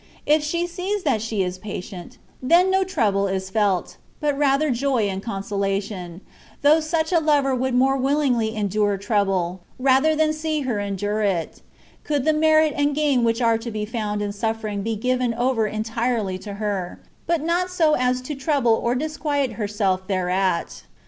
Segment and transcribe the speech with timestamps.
[0.25, 5.03] If she sees that she is patient, then no trouble is felt, but rather joy
[5.07, 6.21] and consolation,
[6.63, 11.21] though such a lover would more wiUingly endure trouble, rather than see her en dure
[11.21, 11.61] it,
[12.03, 15.67] could the merit and gain which are to be found in suffering be given over
[15.67, 20.81] entirely to her, but not so as to trouble or disquiet herself thereat.